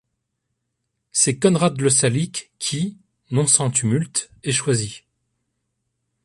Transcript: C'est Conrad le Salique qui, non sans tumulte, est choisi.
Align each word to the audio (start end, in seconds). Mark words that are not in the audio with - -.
C'est 1.11 1.37
Conrad 1.37 1.79
le 1.79 1.91
Salique 1.91 2.51
qui, 2.57 2.97
non 3.29 3.45
sans 3.45 3.69
tumulte, 3.69 4.31
est 4.41 4.51
choisi. 4.51 5.03